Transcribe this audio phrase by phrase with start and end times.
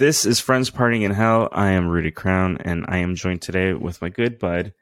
[0.00, 1.50] This is Friends Partying in Hell.
[1.52, 4.72] I am Rudy Crown, and I am joined today with my good bud,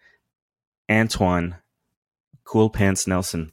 [0.88, 1.56] Antoine
[2.44, 3.50] Cool Pants Nelson.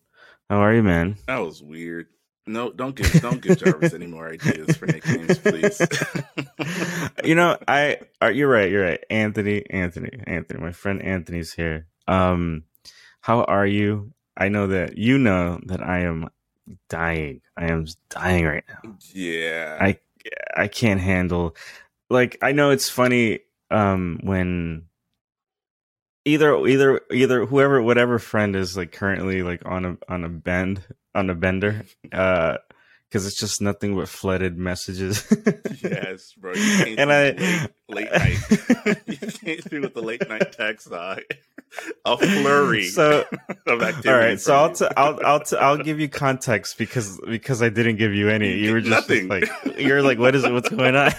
[0.48, 1.18] How are you, man?
[1.26, 2.06] That was weird.
[2.46, 5.82] No, don't give don't give Jarvis any more ideas for nicknames, please.
[7.24, 9.04] you know, I are you're right, you're right.
[9.10, 11.88] Anthony, Anthony, Anthony, my friend Anthony's here.
[12.08, 12.66] Um,
[13.22, 14.14] how are you?
[14.38, 16.30] I know that you know that I am
[16.90, 17.42] dying.
[17.58, 18.98] I am dying right now.
[19.16, 19.80] Yeah.
[19.82, 19.98] I
[20.56, 21.56] I can't handle
[22.10, 23.40] like I know it's funny
[23.72, 24.86] um when
[26.26, 30.82] either either either whoever whatever friend is like currently like on a on a bend
[31.14, 32.58] on a bender uh
[33.16, 35.26] because it's just nothing but flooded messages
[35.82, 36.52] yes bro
[36.98, 42.84] and i late, late night you can't be with the late night text a flurry
[42.84, 43.24] so
[43.70, 47.70] all right so i'll t- i'll i'll t- i'll give you context because because i
[47.70, 50.68] didn't give you any you were just, just like you're like what is it what's
[50.68, 51.14] going on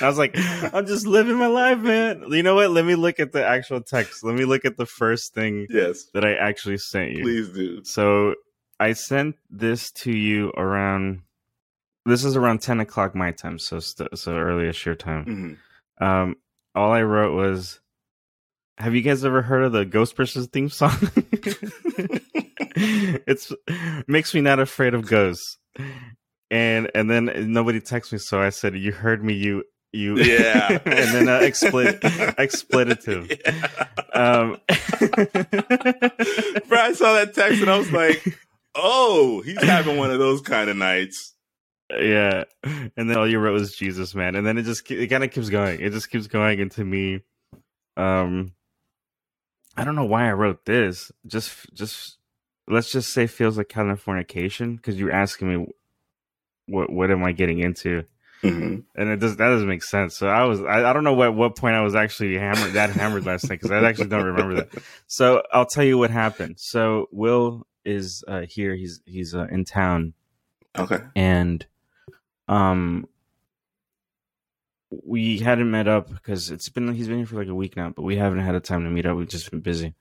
[0.00, 0.34] I was like,
[0.74, 2.24] I'm just living my life, man.
[2.28, 2.70] You know what?
[2.72, 4.24] Let me look at the actual text.
[4.24, 6.06] Let me look at the first thing yes.
[6.14, 7.22] that I actually sent you.
[7.22, 7.84] Please do.
[7.84, 8.34] So
[8.80, 11.22] I sent this to you around.
[12.06, 15.24] This is around ten o'clock my time, so st- so earliest your time.
[15.24, 16.04] Mm-hmm.
[16.04, 16.36] Um,
[16.74, 17.80] all I wrote was,
[18.78, 20.96] "Have you guys ever heard of the Ghostbusters theme song?"
[23.26, 23.52] it's
[24.06, 25.58] makes me not afraid of ghosts.
[26.50, 29.64] And and then nobody texted me, so I said, "You heard me, you
[29.94, 31.98] you yeah and then uh, expl-
[32.36, 33.86] expletive yeah.
[34.12, 34.58] um
[36.68, 38.22] bro i saw that text and i was like
[38.74, 41.34] oh he's having one of those kind of nights
[41.90, 45.24] yeah and then all you wrote was jesus man and then it just it kind
[45.24, 47.20] of keeps going it just keeps going into me
[47.96, 48.52] um
[49.76, 52.18] i don't know why i wrote this just just
[52.66, 55.66] let's just say feels like californication because you're asking me
[56.66, 58.04] what what am i getting into
[58.44, 58.80] Mm-hmm.
[59.00, 60.16] And it does that doesn't make sense.
[60.16, 62.90] So I was I, I don't know what what point I was actually hammered that
[62.90, 64.68] hammered last night because I actually don't remember that.
[65.06, 66.56] So I'll tell you what happened.
[66.58, 68.74] So Will is uh, here.
[68.74, 70.14] He's he's uh, in town.
[70.76, 70.98] Okay.
[71.14, 71.64] And
[72.48, 73.06] um
[74.90, 77.90] we hadn't met up because it's been he's been here for like a week now,
[77.90, 79.16] but we haven't had a time to meet up.
[79.16, 79.94] We've just been busy.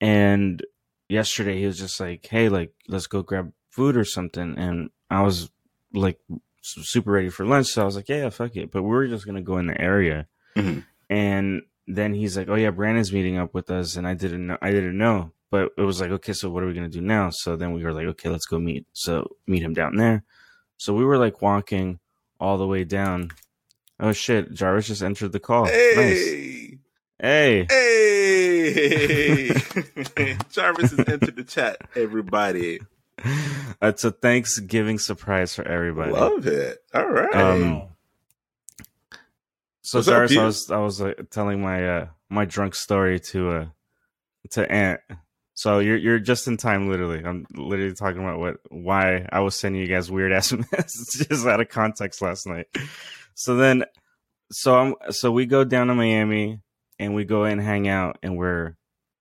[0.00, 0.64] And
[1.08, 5.22] yesterday he was just like, "Hey, like let's go grab food or something." And I
[5.22, 5.50] was
[5.92, 6.18] like
[6.62, 7.66] super ready for lunch.
[7.68, 8.70] So I was like, yeah, fuck it.
[8.70, 10.26] But we are just gonna go in the area.
[10.56, 10.80] Mm-hmm.
[11.10, 14.58] And then he's like, oh yeah, Brandon's meeting up with us, and I didn't know.
[14.62, 15.32] I didn't know.
[15.52, 17.28] But it was like, okay, so what are we gonna do now?
[17.28, 18.86] So then we were like, okay, let's go meet.
[18.94, 20.24] So meet him down there.
[20.78, 22.00] So we were like walking
[22.40, 23.32] all the way down.
[24.00, 25.66] Oh shit, Jarvis just entered the call.
[25.66, 25.92] Hey.
[25.94, 26.78] Nice.
[27.20, 27.66] Hey.
[27.68, 29.48] Hey.
[30.50, 32.80] Jarvis has entered the chat, everybody.
[33.82, 36.12] it's a Thanksgiving surprise for everybody.
[36.12, 36.78] Love it.
[36.94, 37.34] All right.
[37.34, 37.82] Um,
[39.82, 43.66] so sorry, I was I was uh, telling my uh my drunk story to uh
[44.52, 45.00] to Ant.
[45.54, 47.22] So you're you're just in time, literally.
[47.24, 51.60] I'm literally talking about what why I was sending you guys weird ass messages out
[51.60, 52.66] of context last night.
[53.34, 53.84] So then,
[54.50, 56.60] so I'm so we go down to Miami
[56.98, 58.76] and we go and hang out and we're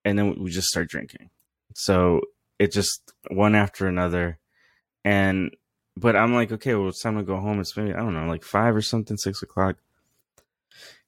[0.05, 1.29] and then we just start drinking.
[1.75, 2.21] So
[2.59, 4.39] it just one after another.
[5.03, 5.55] And
[5.97, 7.59] but I'm like, okay, well, it's time to go home.
[7.59, 9.77] It's maybe I don't know, like five or something, six o'clock.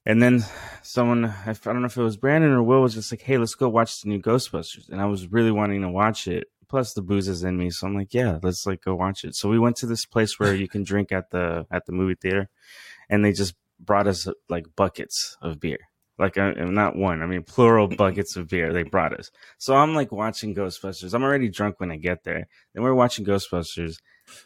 [0.06, 0.44] And then
[0.82, 3.54] someone, I don't know if it was Brandon or Will, was just like, "Hey, let's
[3.54, 6.48] go watch the new Ghostbusters." And I was really wanting to watch it.
[6.68, 9.34] Plus, the booze is in me, so I'm like, "Yeah, let's like go watch it."
[9.34, 12.16] So we went to this place where you can drink at the at the movie
[12.20, 12.48] theater,
[13.08, 15.78] and they just brought us like buckets of beer
[16.18, 19.94] like uh, not one i mean plural buckets of beer they brought us so i'm
[19.94, 23.96] like watching ghostbusters i'm already drunk when i get there then we're watching ghostbusters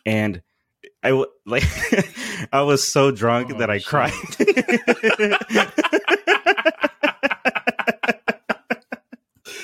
[0.06, 0.42] and
[1.02, 1.64] i like
[2.52, 3.86] i was so drunk oh, that i shit.
[3.86, 4.12] cried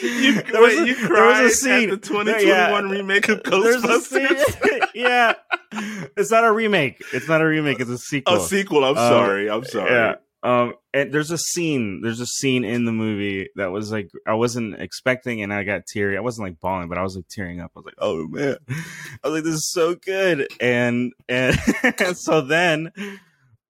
[0.05, 1.91] you, there wait, a, you cried a scene.
[1.91, 4.89] at the 2021 yeah, remake of Ghostbusters?
[4.95, 5.35] yeah.
[6.17, 7.03] It's not a remake.
[7.13, 7.81] It's not a remake.
[7.81, 8.37] It's a sequel.
[8.37, 8.85] A sequel.
[8.85, 9.51] I'm um, sorry.
[9.51, 9.91] I'm sorry.
[9.91, 10.15] Yeah.
[10.45, 14.35] Um, and there's a scene, there's a scene in the movie that was like I
[14.35, 16.19] wasn't expecting, and I got teary.
[16.19, 17.73] I wasn't like bawling, but I was like tearing up.
[17.75, 20.47] I was like, oh man, I was like, this is so good.
[20.61, 22.93] And and, and so then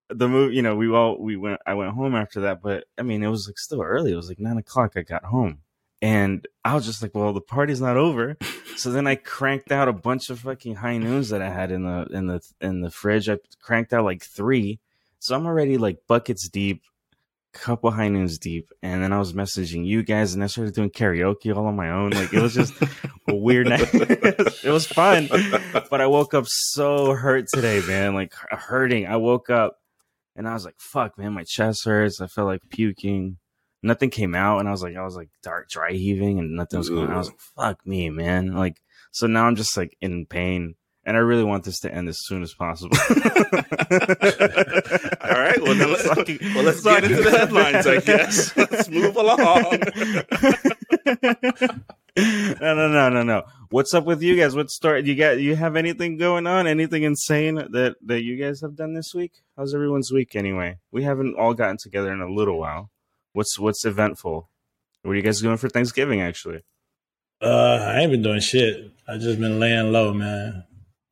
[0.09, 1.61] the movie, you know, we all we went.
[1.65, 4.13] I went home after that, but I mean, it was like still early.
[4.13, 4.95] It was like nine o'clock.
[4.97, 5.61] I got home,
[6.03, 8.37] and I was just like, well, the party's not over.
[8.77, 11.85] so then I cranked out a bunch of fucking high noons that I had in
[11.85, 13.29] the in the in the fridge.
[13.29, 14.81] I cranked out like three
[15.25, 16.83] so I'm already like buckets deep,
[17.55, 20.91] couple high noons deep, and then I was messaging you guys, and I started doing
[20.91, 22.11] karaoke all on my own.
[22.11, 22.75] Like it was just
[23.27, 23.89] a weird night.
[23.95, 25.31] it was fun,
[25.89, 28.15] but I woke up so hurt today, man.
[28.15, 29.07] Like hurting.
[29.07, 29.79] I woke up
[30.37, 32.21] and I was like, "Fuck, man, my chest hurts.
[32.21, 33.39] I felt like puking."
[33.83, 36.79] Nothing came out, and I was like, I was like dark, dry heaving, and nothing
[36.79, 37.07] was going.
[37.07, 37.15] on.
[37.15, 40.75] I was like, "Fuck me, man!" Like, so now I'm just like in pain,
[41.07, 42.97] and I really want this to end as soon as possible.
[43.11, 43.17] All
[45.31, 47.87] right, well then let's, well, let's get into the headlines.
[47.87, 49.81] I guess let's move along.
[52.17, 53.43] no, no, no, no, no.
[53.71, 54.57] What's up with you guys?
[54.57, 55.05] What story?
[55.05, 55.39] You got?
[55.41, 56.67] You have anything going on?
[56.67, 59.33] Anything insane that that you guys have done this week?
[59.57, 60.79] How's everyone's week anyway?
[60.91, 62.91] We haven't all gotten together in a little while.
[63.33, 64.49] What's what's eventful?
[65.03, 66.23] What are you guys doing for Thanksgiving?
[66.23, 66.63] Actually,
[67.43, 68.91] uh, I ain't been doing shit.
[69.07, 70.65] I just been laying low, man.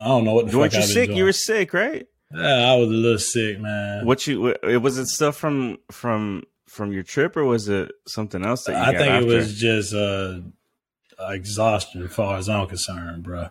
[0.02, 1.10] I don't know what the Weren't fuck you sick?
[1.10, 2.06] You were sick, right?
[2.34, 4.04] Yeah, I was a little sick, man.
[4.04, 4.49] What you?
[4.62, 8.72] It was it stuff from from from your trip, or was it something else that
[8.72, 8.78] you?
[8.78, 9.28] I think after?
[9.31, 10.40] it was just uh
[11.20, 13.49] exhaustion, as far as I'm concerned, bro.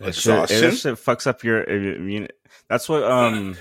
[0.00, 0.60] Exhaustion.
[0.70, 2.28] Shit, shit fucks up your immune.
[2.68, 3.56] That's what um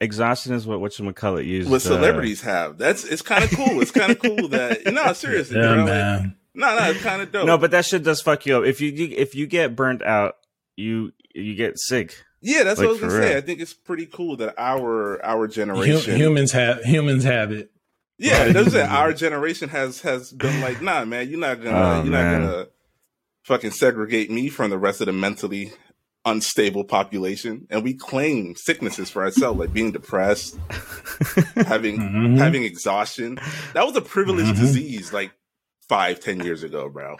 [0.00, 1.70] exhaustion is what what you call it used.
[1.70, 2.78] What celebrities uh, have.
[2.78, 3.80] That's it's kind of cool.
[3.80, 6.22] It's kind of cool that no seriously, yeah, bro, man.
[6.22, 7.46] Like, no, no, it's kind of dope.
[7.46, 8.64] No, but that shit does fuck you up.
[8.64, 10.36] If you if you get burnt out,
[10.80, 12.14] you you get sick.
[12.42, 13.36] Yeah, that's like, what I was gonna say.
[13.36, 17.70] I think it's pretty cool that our our generation humans have humans have it.
[18.18, 18.86] Yeah, that's it.
[18.86, 22.42] Our generation has has been like, nah, man, you're not gonna oh, you're man.
[22.42, 22.66] not gonna
[23.44, 25.72] fucking segregate me from the rest of the mentally
[26.24, 30.56] unstable population, and we claim sicknesses for ourselves, like being depressed,
[31.56, 32.36] having mm-hmm.
[32.36, 33.38] having exhaustion.
[33.74, 34.62] That was a privileged mm-hmm.
[34.62, 35.32] disease, like
[35.88, 37.16] five, ten years ago, bro.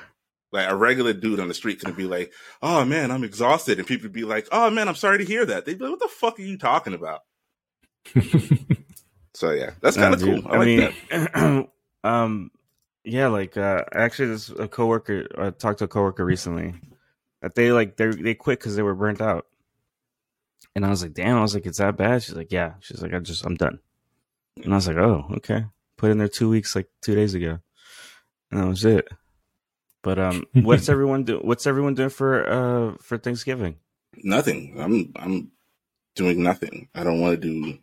[0.53, 3.87] Like a regular dude on the street can be like, "Oh man, I'm exhausted," and
[3.87, 6.01] people would be like, "Oh man, I'm sorry to hear that." They'd be like, "What
[6.01, 7.21] the fuck are you talking about?"
[9.41, 10.43] So yeah, that's kind of cool.
[10.47, 11.69] I, I like mean, that.
[12.05, 12.51] um,
[13.05, 15.27] yeah, like uh, actually, this a coworker.
[15.39, 16.75] I talked to a coworker recently
[17.41, 19.47] that they like they they quit because they were burnt out,
[20.77, 21.39] and I was like, damn.
[21.39, 22.23] I was like, it's that bad?
[22.23, 22.75] She's like, yeah.
[22.81, 23.79] She's like, I just I'm done,
[24.63, 25.65] and I was like, oh, okay.
[25.97, 27.61] Put in there two weeks, like two days ago,
[28.51, 29.09] and that was it.
[30.03, 31.39] But um, what's everyone do?
[31.39, 33.77] What's everyone doing for uh for Thanksgiving?
[34.23, 34.77] Nothing.
[34.79, 35.51] I'm I'm
[36.17, 36.89] doing nothing.
[36.95, 37.79] I don't want to do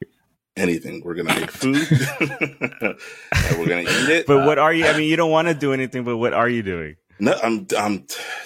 [0.56, 1.02] anything.
[1.04, 1.78] We're gonna make food.
[2.20, 4.28] and we're gonna eat it.
[4.28, 4.86] But what are you?
[4.86, 6.96] I mean, you don't want to do anything, but what are you doing?
[7.20, 7.68] No, I'm.
[7.78, 8.06] I'm.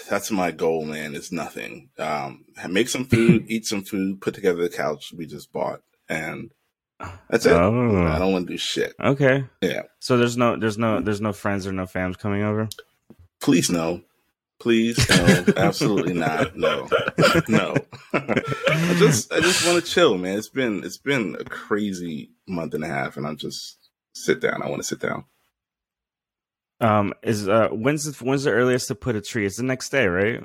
[0.09, 1.15] That's my goal, man.
[1.15, 1.89] It's nothing.
[1.97, 6.51] Um, make some food, eat some food, put together the couch we just bought, and
[7.29, 7.53] that's it.
[7.53, 8.06] Oh.
[8.07, 8.94] I don't want to do shit.
[9.01, 9.45] Okay.
[9.62, 9.83] Yeah.
[10.00, 12.69] So there's no, there's no, there's no friends or no fams coming over.
[13.41, 14.01] Please no.
[14.59, 16.55] Please, no, absolutely not.
[16.55, 16.88] No,
[17.47, 17.75] no.
[18.13, 20.38] I just, I just want to chill, man.
[20.38, 23.79] It's been, it's been a crazy month and a half, and I'm just
[24.13, 24.61] sit down.
[24.61, 25.25] I want to sit down.
[26.79, 29.47] Um, is uh, when's the, when's the earliest to put a tree?
[29.47, 30.43] It's the next day, right?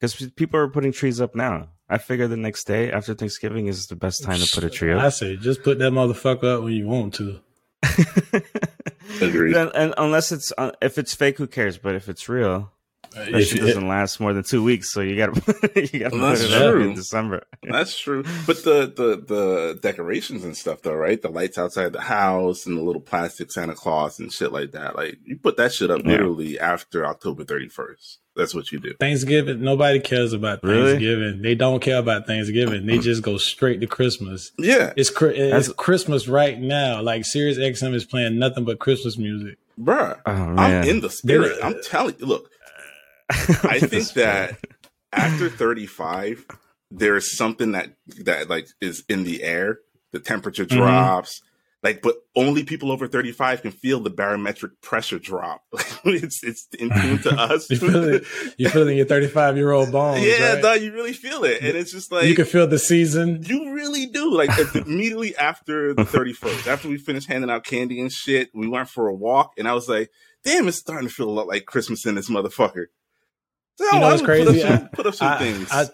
[0.00, 1.68] Because people are putting trees up now.
[1.88, 4.92] I figure the next day after Thanksgiving is the best time to put a tree
[4.92, 5.02] up.
[5.02, 7.40] I say just put that motherfucker up when you want to.
[9.20, 9.56] Agreed.
[9.56, 11.78] And, and, unless it's uh, if it's fake, who cares?
[11.78, 12.72] But if it's real,
[13.14, 16.18] that shit doesn't last more than two weeks, so you got to you got to
[16.18, 16.82] put it true.
[16.82, 17.42] up in December.
[17.62, 18.24] That's true.
[18.46, 21.20] But the the the decorations and stuff, though, right?
[21.20, 24.96] The lights outside the house and the little plastic Santa Claus and shit like that.
[24.96, 26.12] Like you put that shit up yeah.
[26.12, 28.18] literally after October thirty first.
[28.38, 28.94] That's what you do.
[29.00, 31.18] Thanksgiving, nobody cares about Thanksgiving.
[31.18, 31.42] Really?
[31.42, 32.86] They don't care about Thanksgiving.
[32.86, 34.52] They just go straight to Christmas.
[34.56, 37.02] Yeah, it's it's Christmas right now.
[37.02, 40.20] Like Sirius XM is playing nothing but Christmas music, bruh.
[40.24, 41.58] Oh, I'm in the spirit.
[41.64, 42.26] I'm telling you.
[42.26, 42.48] Look,
[43.28, 44.56] I think that
[45.12, 46.46] after 35,
[46.92, 47.88] there is something that
[48.20, 49.80] that like is in the air.
[50.12, 50.78] The temperature mm-hmm.
[50.78, 51.40] drops.
[51.40, 51.47] Mm-hmm.
[51.80, 55.62] Like, but only people over 35 can feel the barometric pressure drop.
[56.04, 57.70] it's it's in tune to us.
[57.70, 58.24] you feel it.
[58.56, 60.24] You feeling your 35 year old bones.
[60.24, 60.62] Yeah, right?
[60.62, 63.44] no, you really feel it, and it's just like you can feel the season.
[63.44, 64.34] You really do.
[64.34, 68.88] Like immediately after the 31st, after we finished handing out candy and shit, we went
[68.88, 70.10] for a walk, and I was like,
[70.44, 72.86] "Damn, it's starting to feel a lot like Christmas in this motherfucker."
[73.76, 74.44] so, you know, it's crazy.
[74.44, 75.68] Put up some, put up some I, things.
[75.70, 75.86] I,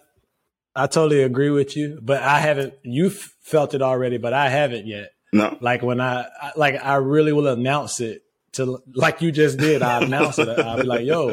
[0.74, 2.72] I, totally agree with you, but I haven't.
[2.82, 5.10] You felt it already, but I haven't yet.
[5.34, 8.22] No, like when I, like I really will announce it
[8.52, 9.82] to like you just did.
[9.82, 10.48] I announce it.
[10.48, 11.30] I'll be like, "Yo,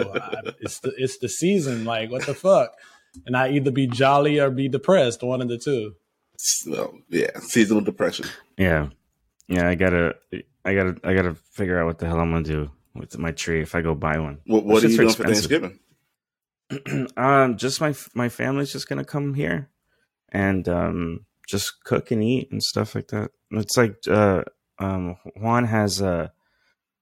[0.60, 1.86] it's the it's the season.
[1.86, 2.74] Like, what the fuck?"
[3.28, 5.22] And I either be jolly or be depressed.
[5.22, 5.94] One of the two.
[6.38, 8.26] So yeah, seasonal depression.
[8.58, 8.90] Yeah,
[9.48, 9.70] yeah.
[9.70, 10.16] I gotta,
[10.66, 13.62] I gotta, I gotta figure out what the hell I'm gonna do with my tree
[13.62, 14.40] if I go buy one.
[14.48, 15.52] What, what are you doing expensive.
[15.52, 15.70] for
[16.72, 17.08] Thanksgiving?
[17.18, 19.70] um, just my my family's just gonna come here
[20.30, 23.32] and um just cook and eat and stuff like that.
[23.52, 24.44] It's like uh
[24.80, 26.32] um Juan has a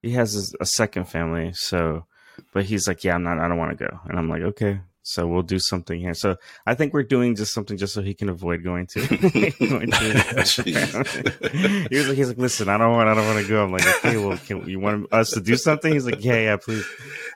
[0.02, 2.04] he has a second family, so
[2.52, 4.80] but he's like, yeah, I'm not, I don't want to go, and I'm like, okay.
[5.02, 6.12] So we'll do something here.
[6.14, 9.00] So I think we're doing just something just so he can avoid going to.
[9.08, 10.62] going to
[11.90, 13.64] he was like, he's like, listen, I don't want, I don't want to go.
[13.64, 15.92] I'm like, okay, well, can you want us to do something?
[15.92, 16.84] He's like, yeah, yeah, please.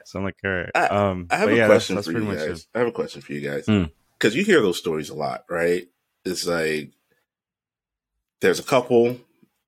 [0.05, 0.71] So I'm like, all right.
[0.75, 2.67] I, um, I have a yeah, question that's, for you guys.
[2.75, 3.85] I have a question for you guys Hmm.
[4.19, 5.87] because you hear those stories a lot, right?
[6.27, 6.93] It's like
[8.45, 9.19] there's a couple,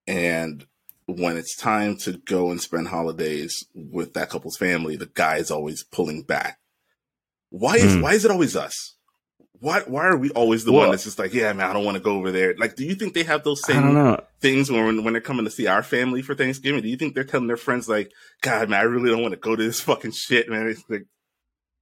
[0.07, 0.67] and
[1.07, 5.51] when it's time to go and spend holidays with that couple's family, the guy is
[5.51, 6.59] always pulling back.
[7.51, 8.03] Why is Hmm.
[8.03, 8.95] why is it always us?
[9.61, 11.85] Why why are we always the Well- one that's just like, yeah, man, I don't
[11.85, 12.55] want to go over there?
[12.59, 15.67] Like, do you think they have those same things when when they're coming to see
[15.67, 16.83] our family for Thanksgiving?
[16.83, 19.41] Do you think they're telling their friends like, God, man, I really don't want to
[19.41, 20.67] go to this fucking shit, man?
[20.69, 21.07] It's like,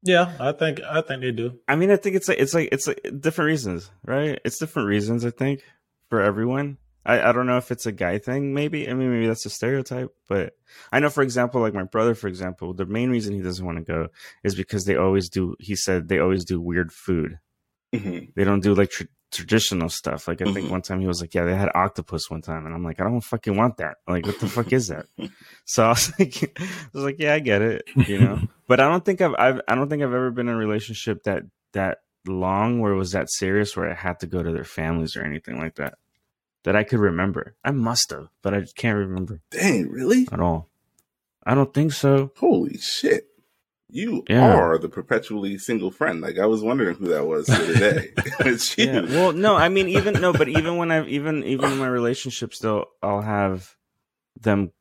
[0.02, 1.58] Yeah, I think I think they do.
[1.66, 4.38] I mean, I think it's like it's like it's like different reasons, right?
[4.44, 5.24] It's different reasons.
[5.24, 5.62] I think
[6.10, 6.76] for everyone.
[7.06, 8.54] I, I don't know if it's a guy thing.
[8.54, 10.54] Maybe I mean maybe that's a stereotype, but
[10.92, 13.78] I know for example, like my brother, for example, the main reason he doesn't want
[13.78, 14.08] to go
[14.42, 15.56] is because they always do.
[15.60, 17.38] He said they always do weird food.
[17.94, 18.32] mhm.
[18.34, 20.28] They don't do like tr- traditional stuff.
[20.28, 20.70] Like I think Mhm.
[20.70, 23.04] one time he was like, yeah, they had octopus one time, and I'm like, I
[23.04, 23.96] don't fucking want that.
[24.08, 25.06] Like what the fuck is that?
[25.66, 28.38] So I was like, I was like, yeah, I get it, you know.
[28.68, 31.22] but I don't think I've, I've I don't think I've ever been in a relationship
[31.24, 31.42] that
[31.72, 35.16] that long where it was that serious where I had to go to their families
[35.16, 35.94] or anything like that.
[36.64, 37.54] That I could remember.
[37.64, 40.26] I must have, but I just can't remember dang, really?
[40.32, 40.70] at all.
[41.46, 42.32] I don't think so.
[42.38, 43.28] Holy shit.
[43.90, 44.54] You Yeah.
[44.56, 46.20] are the perpetually single friend.
[46.22, 48.04] Like I was wondering who that was the other
[48.50, 48.86] it's you.
[48.86, 49.02] Yeah.
[49.02, 52.56] Well, no, I mean, even no, but even when I've even even in my relationships
[52.56, 53.76] still, I'll have
[54.40, 54.72] them.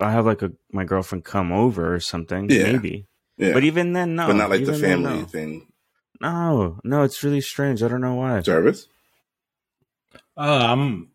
[0.00, 2.72] I'll have like a my girlfriend come over or something, Yeah.
[2.72, 3.06] maybe.
[3.36, 3.52] yeah.
[3.52, 4.26] But even then, no.
[4.26, 5.26] but not like the Even then, family no.
[5.26, 5.66] thing.
[6.20, 7.82] No, no, it's really strange.
[7.82, 8.40] I don't know why.
[8.40, 8.88] Jarvis?
[10.36, 11.10] Uh, I'm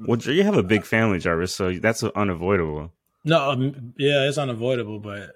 [0.00, 2.92] Well, you have a big family, Jarvis, so that's unavoidable.
[3.24, 5.30] no, um, yeah, it's unavoidable, but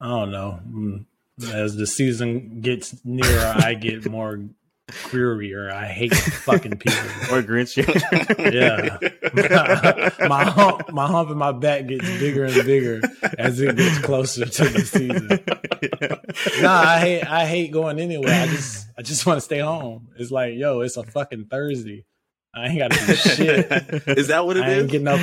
[0.00, 0.60] I don't know.
[0.68, 1.04] Mm,
[1.52, 4.44] As the season gets nearer, I get more
[4.88, 5.72] queerier.
[5.72, 6.98] I hate fucking people.
[7.32, 7.74] Or Grinch.
[8.52, 8.98] Yeah.
[10.28, 13.00] my hump, my hump in my back gets bigger and bigger
[13.38, 16.62] as it gets closer to the season.
[16.62, 18.32] Nah, I hate I hate going anywhere.
[18.32, 20.08] I just I just want to stay home.
[20.16, 22.04] It's like, yo, it's a fucking Thursday.
[22.56, 24.08] I ain't got to do shit.
[24.18, 24.90] Is that what it I ain't is?
[24.90, 25.20] getting up.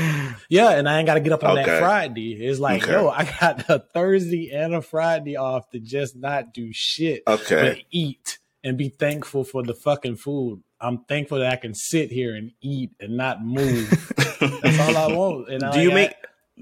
[0.49, 1.65] Yeah, and I ain't got to get up on Okay.
[1.65, 2.33] that Friday.
[2.33, 2.91] It's like, Okay.
[2.91, 7.69] yo, I got a Thursday and a Friday off to just not do shit Okay.
[7.69, 10.61] but eat and be thankful for the fucking food.
[10.79, 13.89] I'm thankful that I can sit here and eat and not move.
[14.39, 15.49] That's all I want.
[15.49, 16.13] And do you I- make?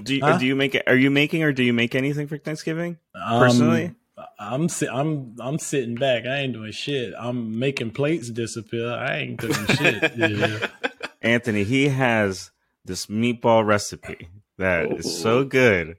[0.02, 0.38] Do you, Huh?
[0.38, 0.82] do you make?
[0.88, 2.98] Are you making or do you make anything for Thanksgiving?
[3.14, 3.94] Um, personally?
[4.40, 6.26] I'm I'm I'm sitting back.
[6.26, 7.14] I ain't doing shit.
[7.18, 8.92] I'm making plates disappear.
[8.92, 10.12] I ain't cooking shit.
[10.18, 10.68] Yeah.
[11.22, 12.52] Anthony, he has
[12.86, 15.44] this meatball recipe that is so Oh.
[15.44, 15.98] good,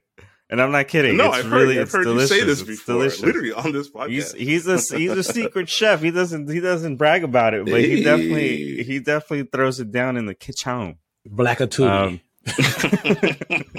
[0.49, 1.15] and I'm not kidding.
[1.17, 2.31] no, it's I've really heard, I've heard delicious.
[2.31, 2.95] you say this before.
[2.95, 3.21] delicious.
[3.21, 4.09] Literally on this podcast.
[4.09, 6.01] He's he's a he's a secret chef.
[6.01, 10.17] He doesn't he doesn't brag about it, but he definitely he definitely throws it down
[10.17, 10.97] in the kitchen.
[11.25, 11.89] Black Atuli.
[11.89, 12.19] Um,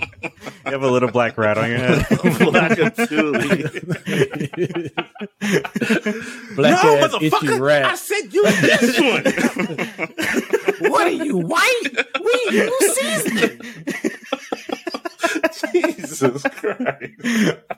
[0.67, 1.99] You have a little black rat on your head.
[2.07, 3.65] Blackatuli.
[6.57, 7.85] Black no, ass itchy motherfucker!
[7.85, 9.25] I said you this one.
[10.91, 11.81] What are you white?
[12.21, 13.61] We you seasoning.
[15.73, 17.13] Jesus Christ!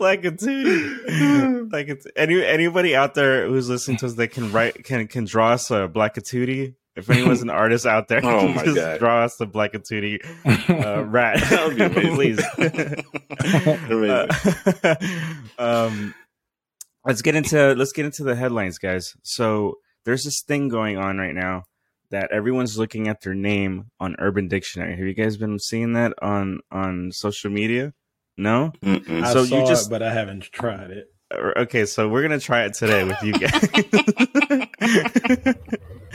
[0.01, 1.73] like a tootie.
[1.73, 5.25] Like it's any anybody out there who's listening to us that can write can can
[5.25, 6.75] draw us a black a tootie.
[6.97, 8.99] If anyone's an artist out there, Oh my just God.
[8.99, 10.19] draw us the black and tootie
[10.69, 12.15] uh, rat, That would be amazing.
[12.15, 12.41] please.
[13.91, 14.29] Amazing.
[14.83, 14.97] Uh,
[15.59, 16.15] um,
[17.05, 19.15] let's get into let's get into the headlines, guys.
[19.23, 19.75] So
[20.05, 21.65] there's this thing going on right now
[22.11, 24.97] that everyone's looking at their name on Urban Dictionary.
[24.97, 27.93] Have you guys been seeing that on on social media?
[28.39, 28.73] No.
[28.85, 29.23] Mm-mm.
[29.25, 31.07] I So saw you just- it, but I haven't tried it.
[31.31, 33.69] Uh, Okay, so we're gonna try it today with you guys.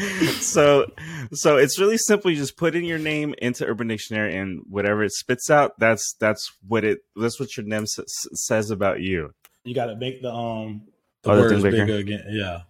[0.42, 0.86] so,
[1.34, 2.32] so it's really simple.
[2.32, 6.16] You just put in your name into Urban Dictionary, and whatever it spits out, that's
[6.20, 9.34] that's what it that's what your name s- s- says about you.
[9.64, 10.84] You got to make the um
[11.24, 11.86] the Oh, words bigger?
[11.86, 12.26] bigger again.
[12.30, 12.62] Yeah.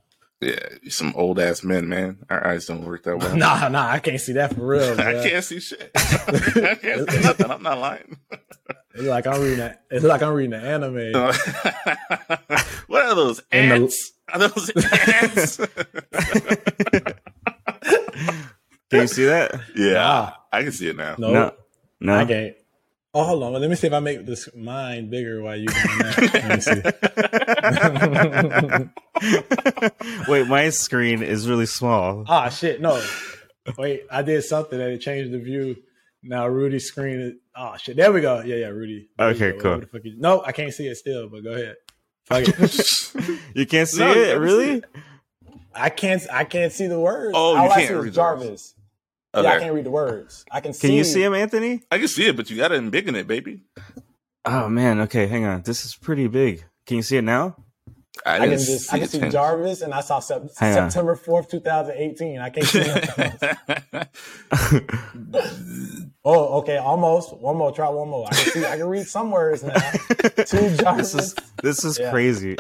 [0.43, 0.57] Yeah,
[0.89, 2.17] some old ass men, man.
[2.27, 3.38] Our eyes don't work that well.
[3.38, 4.91] Nah, nah, I can't see that for real.
[5.00, 5.91] I can't see shit.
[5.95, 7.51] I can't see nothing.
[7.51, 8.17] I'm not lying.
[8.95, 9.59] It's like I'm reading.
[9.59, 11.13] A, it's like I'm reading an anime.
[12.88, 14.11] what are those And the- ants?
[14.33, 15.59] Are those ants?
[18.91, 19.60] Can you see that?
[19.75, 20.31] yeah, Nah.
[20.51, 21.15] I can see it now.
[21.17, 21.53] No, No,
[22.00, 22.15] no.
[22.15, 22.55] I can't.
[23.13, 23.53] Oh, hold on.
[23.53, 26.63] Let me see if I make this mine bigger while you doing that.
[30.25, 30.27] See.
[30.31, 32.24] Wait, my screen is really small.
[32.27, 32.79] Ah, shit.
[32.81, 33.03] No.
[33.77, 35.75] Wait, I did something that it changed the view.
[36.24, 37.33] Now Rudy's screen is.
[37.55, 37.98] Oh shit.
[37.98, 38.41] There we go.
[38.41, 39.10] Yeah, yeah, Rudy.
[39.17, 39.79] There Okay, cool.
[39.81, 41.27] The fuck you- no, I can't see it still.
[41.29, 41.75] But go ahead.
[42.25, 43.39] Fuck it.
[43.55, 44.79] You can't see No, it, really?
[44.79, 44.86] see
[45.75, 46.21] I can't.
[46.31, 47.33] I can't see the words.
[47.36, 48.75] Oh, All you I can't see is read the Jarvis.
[49.33, 49.47] Okay.
[49.47, 50.43] Yeah, I can't read the words.
[50.51, 50.88] I can see.
[50.88, 51.81] Can you see him, Anthony?
[51.89, 53.61] I can see it, but you gotta embiggen it, baby.
[54.43, 55.61] Oh man, okay, hang on.
[55.61, 56.65] This is pretty big.
[56.85, 57.55] Can you see it now?
[58.25, 58.93] I can didn't just.
[58.93, 59.31] I can see change.
[59.33, 62.39] Jarvis, and I saw sep- September fourth, two thousand eighteen.
[62.39, 63.31] I can't see nothing
[63.93, 64.07] else.
[66.23, 67.35] Oh, okay, almost.
[67.35, 67.71] One more.
[67.71, 68.27] Try one more.
[68.29, 68.63] I can see.
[68.63, 69.73] I can read some words now.
[70.45, 71.13] Two Jarvis.
[71.13, 72.11] This is this is Yeah.
[72.11, 72.55] crazy.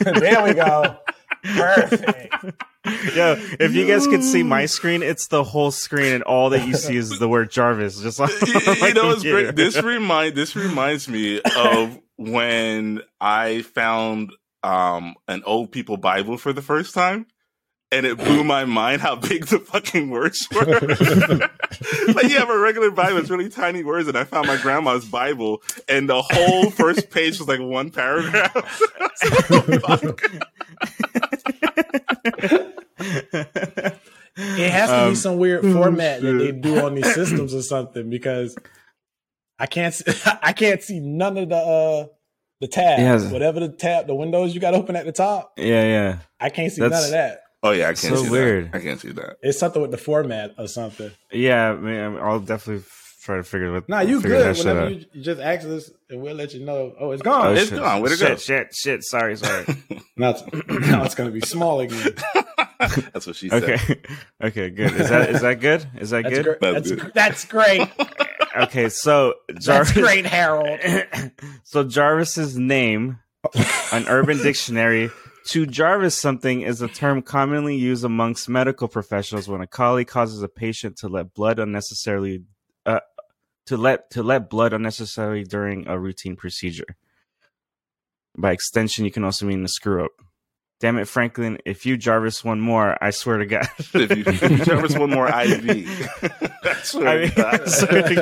[0.00, 0.96] there we go.
[1.42, 2.62] Perfect.
[3.14, 6.66] Yo, if you guys could see my screen, it's the whole screen, and all that
[6.66, 8.00] you see is the word Jarvis.
[8.00, 9.54] Just like you, you know what's great?
[9.54, 14.32] This remind this reminds me of when I found
[14.64, 17.26] um an old people Bible for the first time.
[17.92, 20.64] And it blew my mind how big the fucking words were.
[22.14, 25.04] like you have a regular Bible, it's really tiny words, and I found my grandma's
[25.04, 28.80] Bible, and the whole first page was like one paragraph.
[34.34, 37.62] It has to Um, be some weird format that they do on these systems or
[37.62, 38.56] something because
[39.58, 39.92] I can't.
[39.92, 40.04] See,
[40.42, 42.06] I can't see none of the uh
[42.60, 43.02] the tabs.
[43.02, 43.24] Yes.
[43.32, 45.52] Whatever the tab, the windows you got open at the top.
[45.58, 46.18] yeah, yeah.
[46.40, 47.42] I can't see none of that.
[47.62, 48.72] oh yeah, I can't So see weird.
[48.72, 48.76] that.
[48.78, 49.36] I can't see that.
[49.42, 51.10] It's something with the format or something.
[51.30, 53.88] Yeah, man, I'll definitely f- try to figure what.
[53.88, 54.56] Nah, you figure good.
[54.56, 56.94] that Whenever you, you just ask us, and we'll let you know.
[56.98, 57.56] Oh, it's gone.
[57.56, 57.78] it's shit.
[57.78, 58.00] gone.
[58.00, 58.36] Where'd it shit, go?
[58.36, 59.04] Shit, shit.
[59.04, 59.64] Sorry, sorry.
[60.16, 60.42] now, it's,
[60.88, 62.14] now it's gonna be small again.
[63.12, 63.62] That's what she said.
[63.62, 64.00] okay,
[64.42, 64.92] okay, good.
[64.94, 65.86] Is that is that good?
[65.98, 66.44] Is that That's good?
[66.44, 66.60] great.
[66.60, 67.14] That's That's, good.
[67.14, 67.88] that's great.
[68.56, 69.92] Okay, so That's Jarvis.
[69.92, 70.78] great, Harold.
[71.62, 73.18] so Jarvis's name,
[73.92, 75.10] an Urban Dictionary.
[75.46, 80.42] To Jarvis something is a term commonly used amongst medical professionals when a colleague causes
[80.42, 82.44] a patient to let blood unnecessarily,
[82.86, 83.00] uh,
[83.66, 86.96] to let to let blood unnecessarily during a routine procedure.
[88.36, 90.12] By extension, you can also mean the screw up.
[90.80, 91.58] Damn it, Franklin!
[91.64, 93.68] If you Jarvis one more, I swear to God.
[93.78, 95.62] if you, if you Jarvis one more IV.
[96.64, 98.14] That's what I mean, I swear to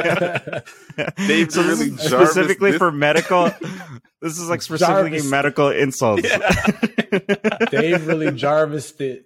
[0.96, 1.14] God.
[1.26, 3.50] Dave so really is Jarvis specifically this- for medical.
[4.20, 5.30] This is like specifically Jarvis.
[5.30, 6.28] medical insults.
[7.70, 9.24] Dave really Jarvis it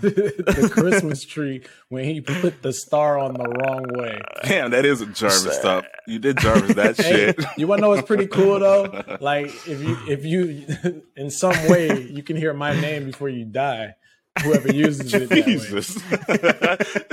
[0.00, 4.18] the Christmas tree when he put the star on the wrong way.
[4.44, 5.84] Damn, that is a Jarvis stuff.
[6.06, 7.44] You did Jarvis that Hey, shit.
[7.56, 9.02] you want to know what's pretty cool though?
[9.20, 13.44] Like if you if you in some way you can hear my name before you
[13.44, 13.94] die.
[14.42, 15.42] Whoever uses it that way.
[15.42, 15.98] Jesus.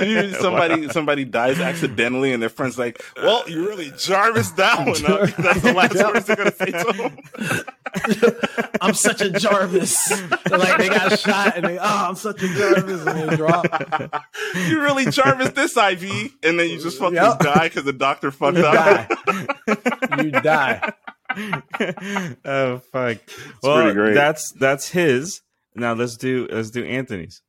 [0.00, 5.04] You- somebody somebody dies accidentally and their friend's like, Well, you really Jarvis that one
[5.06, 5.28] up.
[5.38, 7.18] That's the last words they're gonna say to him.
[8.80, 10.10] I'm such a Jarvis.
[10.50, 13.66] like they got shot and they oh I'm such a Jarvis and they drop.
[14.54, 17.40] You really Jarvis this IV, and then you just fucking Yep.
[17.40, 19.08] die because the doctor fucked You up.
[19.68, 20.22] die.
[20.22, 20.92] You die.
[22.44, 23.18] oh fuck!
[23.18, 23.18] pretty
[23.62, 24.14] well, great.
[24.14, 25.42] that's that's his.
[25.74, 27.42] Now let's do let's do Anthony's.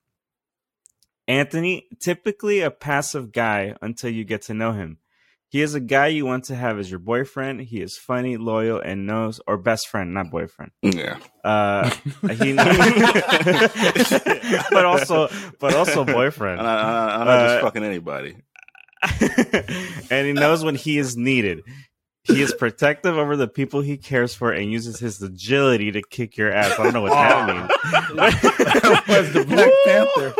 [1.27, 4.97] Anthony, typically a passive guy until you get to know him.
[5.49, 7.61] He is a guy you want to have as your boyfriend.
[7.61, 10.71] He is funny, loyal, and knows or best friend, not boyfriend.
[10.81, 11.17] Yeah.
[11.43, 11.89] Uh,
[12.21, 12.53] he,
[14.71, 15.27] but also,
[15.59, 16.61] but also boyfriend.
[16.61, 18.35] I'm not, I'm not just Uh, fucking anybody.
[20.09, 21.63] and he knows when he is needed.
[22.23, 26.37] He is protective over the people he cares for and uses his agility to kick
[26.37, 26.79] your ass.
[26.79, 27.67] I don't know what that means.
[28.15, 30.33] That was the Black Panther.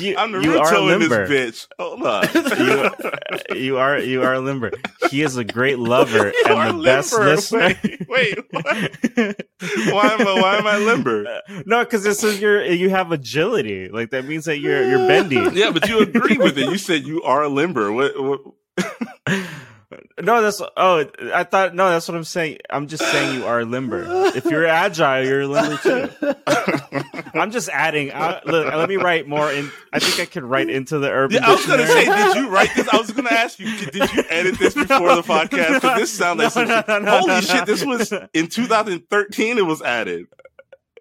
[0.00, 1.26] You- I'm the you are limber.
[1.26, 1.68] this bitch.
[1.78, 3.54] Hold on.
[3.54, 4.70] You, you are you are limber.
[5.10, 7.26] He is a great lover You and the best limber.
[7.30, 7.74] listener.
[8.08, 9.36] Wait, wait.
[9.92, 11.24] Why am I why am I limber?
[11.66, 13.88] No, because this is your you have agility.
[13.88, 15.36] Like that means that you're you're bendy.
[15.58, 16.70] Yeah, but you agree with it.
[16.70, 17.90] You said you are limber.
[17.92, 18.40] What, what
[20.18, 22.58] No, that's oh, I thought no, that's what I'm saying.
[22.70, 24.04] I'm just saying you are limber.
[24.34, 26.08] If you're agile, you're limber too.
[27.34, 28.12] I'm just adding.
[28.12, 29.52] Uh, look, let me write more.
[29.52, 31.36] In I think I could write into the urban.
[31.36, 32.88] Yeah, I was gonna say, did you write this?
[32.88, 35.74] I was gonna ask you, did you edit this before the podcast?
[35.74, 37.54] Because this sounds like No, no, no, no, Holy no, shit!
[37.56, 37.64] no.
[37.66, 39.58] This was in 2013.
[39.58, 40.26] It was added.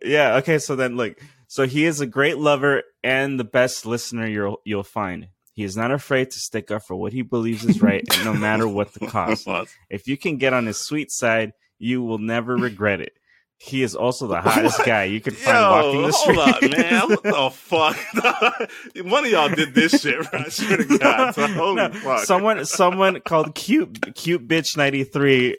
[0.03, 0.35] Yeah.
[0.37, 0.59] Okay.
[0.59, 1.17] So then, look.
[1.47, 5.29] So he is a great lover and the best listener you'll you'll find.
[5.55, 8.67] He is not afraid to stick up for what he believes is right, no matter
[8.67, 9.47] what the cost.
[9.89, 13.13] If you can get on his sweet side, you will never regret it.
[13.57, 14.85] He is also the hottest What?
[14.85, 16.35] guy you can find Yo, walking the street.
[16.37, 17.09] hold on, man.
[17.09, 19.05] What the fuck?
[19.05, 20.45] One of y'all did this shit, right?
[20.45, 21.33] I swear to God.
[21.35, 22.19] So, holy No, fuck.
[22.25, 25.55] someone someone called cute cute bitch 93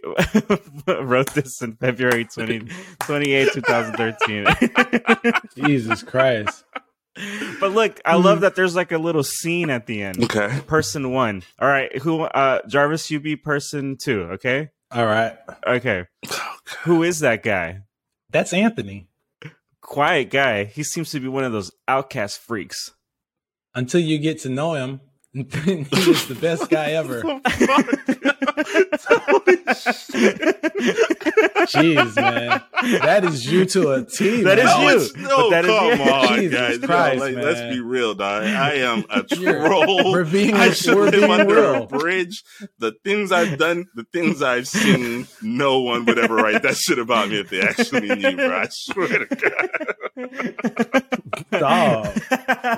[1.00, 2.68] wrote this in February 20,
[3.00, 4.46] 28 2013.
[5.56, 6.64] Jesus Christ.
[7.60, 10.24] but look, I love that there's like a little scene at the end.
[10.24, 10.60] okay.
[10.66, 11.42] Person 1.
[11.60, 14.70] All right, who uh Jarvis you be person 2, okay?
[14.90, 15.36] All right.
[15.66, 16.04] Okay.
[16.84, 17.80] Who is that guy?
[18.30, 19.08] That's Anthony.
[19.80, 20.64] Quiet guy.
[20.64, 22.92] He seems to be one of those outcast freaks.
[23.74, 25.00] Until you get to know him,
[25.36, 27.22] he is the best guy ever.
[31.66, 32.62] Jeez, man,
[33.02, 34.42] that is you to a T.
[34.42, 34.96] That man.
[34.96, 35.22] is you.
[35.22, 36.12] no, But that is come you.
[36.12, 37.18] on, Jesus guys.
[37.18, 37.44] No, like, man.
[37.44, 38.44] let's be real, dog.
[38.44, 40.12] I am a You're- troll.
[40.12, 41.82] we're being- I should we're live being under real.
[41.82, 42.42] a bridge.
[42.78, 46.98] The things I've done, the things I've seen, no one would ever write that shit
[46.98, 48.60] about me if they actually knew, bro.
[48.60, 49.68] I swear to God.
[51.50, 52.14] Dog,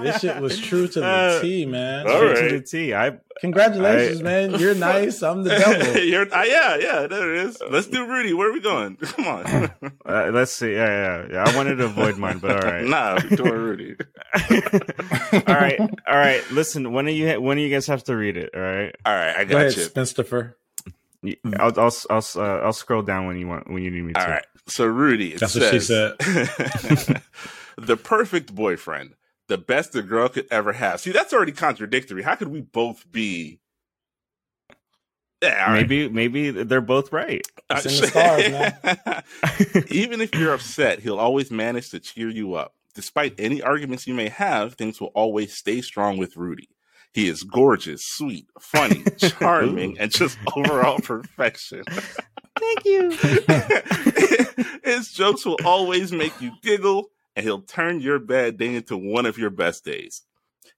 [0.03, 2.07] this shit was true to the Uh, T, man.
[2.07, 2.49] all Straight right.
[2.51, 2.95] to the T.
[2.95, 4.51] I Congratulations, I- man.
[4.59, 5.23] You're nice.
[5.23, 6.03] I'm the devil.
[6.03, 7.63] You're, uh, yeah, yeah, there it is.
[7.71, 8.35] Let's do Rudy.
[8.35, 8.97] Where are we going?
[8.97, 9.47] Come on.
[10.05, 10.73] uh, let's see.
[10.75, 10.87] Yeah,
[11.23, 11.45] yeah, yeah.
[11.47, 12.85] I wanted to avoid mine, but all right.
[12.85, 13.97] nah, we're doing Rudy.
[15.47, 16.43] all right, all right.
[16.51, 17.41] Listen, when are you?
[17.41, 18.51] When do you guys have to read it?
[18.55, 18.95] All right.
[19.07, 19.83] All right, I Go got ahead, you.
[19.85, 20.57] Spencer.
[21.23, 24.13] You- I'll I'll I'll, uh, I'll scroll down when you want when you need me
[24.13, 24.21] to.
[24.21, 24.47] All right.
[24.67, 26.17] So Rudy, it That's what she says,
[27.79, 29.15] the perfect boyfriend,
[29.49, 31.01] the best a girl could ever have.
[31.01, 32.23] See, that's already contradictory.
[32.23, 33.61] How could we both be?
[35.43, 35.81] Yeah, all right.
[35.89, 37.47] Maybe maybe they're both right.
[37.71, 38.07] It's in the
[38.83, 39.25] stars,
[39.71, 39.85] man.
[39.89, 42.75] Even if you're upset, he'll always manage to cheer you up.
[42.95, 46.69] Despite any arguments you may have, things will always stay strong with Rudy.
[47.13, 51.85] He is gorgeous, sweet, funny, charming, and just overall perfection.
[52.59, 53.11] Thank you.
[54.85, 59.27] His jokes will always make you giggle, and he'll turn your bad day into one
[59.27, 60.23] of your best days.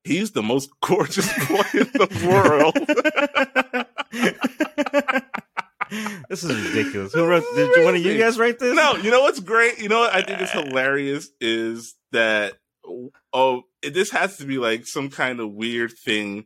[0.05, 2.75] He's the most gorgeous boy in the world.
[6.29, 7.12] this is ridiculous.
[7.12, 7.45] Who wrote?
[7.55, 8.75] Did you, one of you guys write this?
[8.75, 9.79] No, you know what's great?
[9.79, 10.62] You know what I think is uh.
[10.62, 13.11] hilarious is that oh,
[13.57, 16.45] it, this has to be like some kind of weird thing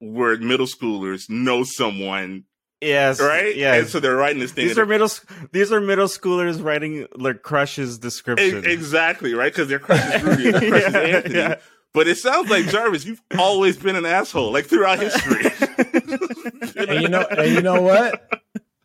[0.00, 2.44] where middle schoolers know someone,
[2.80, 3.20] Yes.
[3.20, 3.56] right?
[3.56, 3.74] Yeah.
[3.74, 4.68] and so they're writing this thing.
[4.68, 5.08] these are middle.
[5.52, 8.64] These are middle schoolers writing their crushes E- description.
[8.64, 11.34] exactly right because their crush is Rudy, their crush is Yeah, Anthony.
[11.34, 11.54] yeah.
[11.94, 15.50] But it sounds like Jarvis, you've always been an asshole, like throughout history.
[16.76, 18.22] And you know, and you know what?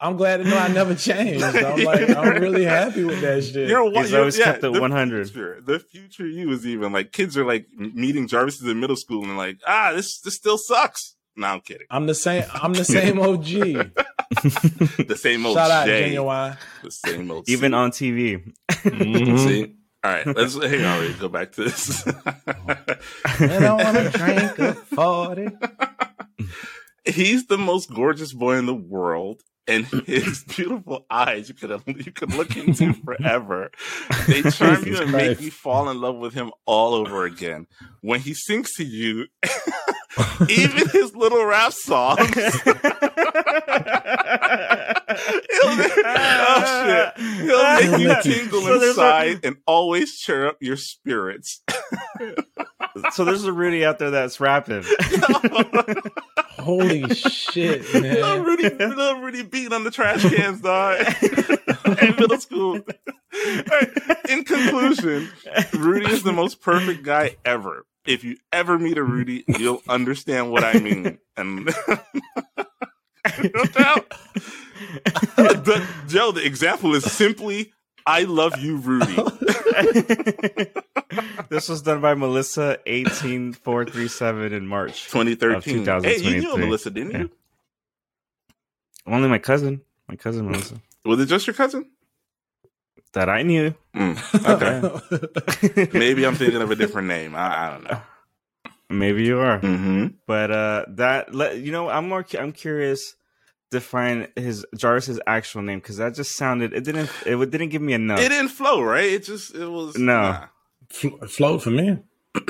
[0.03, 1.41] I'm glad to know I never changed.
[1.43, 3.69] I'm like, I'm really happy with that shit.
[3.69, 4.03] You're one.
[4.03, 5.29] He's You're, always yeah, kept it the 100.
[5.29, 9.23] Future, the future you is even like kids are like meeting Jarvis in middle school
[9.23, 11.15] and like, ah, this this still sucks.
[11.37, 11.87] No, I'm kidding.
[11.89, 12.43] I'm the same.
[12.53, 13.45] I'm the same OG.
[15.07, 16.57] The same old Shout out J, Genuine.
[16.83, 17.75] the same old Even C.
[17.75, 18.53] on TV.
[18.71, 19.39] Mhm.
[19.47, 20.99] See, all right, let's hang on.
[20.99, 22.05] Wait, go back to this.
[23.39, 25.47] And I want to drink a forty.
[27.05, 32.11] He's the most gorgeous boy in the world, and his beautiful eyes you could you
[32.11, 33.71] could look into forever.
[34.27, 37.67] They charm you and make you fall in love with him all over again.
[38.01, 39.27] When he sings to you,
[40.49, 42.19] even his little rap songs.
[45.13, 47.25] He'll make, oh shit!
[47.45, 51.61] He'll make you tingle So there's a- inside and always cheer up your spirits.
[53.11, 54.83] so there's a Rudy out there that's rapping.
[56.59, 58.43] Holy shit, little man!
[58.43, 60.99] Rudy, little Rudy beating on the trash cans, dog.
[62.01, 62.79] in middle school.
[64.29, 65.29] In conclusion,
[65.73, 67.85] Rudy is the most perfect guy ever.
[68.05, 71.19] If you ever meet a Rudy, you'll understand what I mean.
[71.37, 74.09] And no doubt.
[75.35, 77.73] The- Joe, the example is simply,
[78.05, 79.15] "I love you, Rudy."
[81.49, 85.09] this was done by Melissa eighteen four three seven in March.
[85.09, 85.85] 2013.
[86.03, 87.29] Hey, you knew Melissa, didn't you?
[89.05, 91.89] Only my cousin, my cousin Melissa, Was it just your cousin?
[93.13, 93.75] that I knew.
[93.95, 94.17] Mm,
[95.77, 95.89] okay.
[95.97, 97.35] Maybe I'm thinking of a different name.
[97.35, 98.01] I, I don't know.
[98.89, 100.07] Maybe you are, Mm-hmm.
[100.25, 101.89] but uh, that you know.
[101.89, 102.25] I'm more.
[102.39, 103.15] I'm curious
[103.73, 106.73] to find his Jarvis's actual name because that just sounded.
[106.73, 107.09] It didn't.
[107.25, 108.19] It didn't give me enough.
[108.19, 109.05] It didn't flow, right?
[109.05, 110.21] It just it was No.
[110.21, 110.45] nah.
[110.89, 111.99] Flo- Float for me.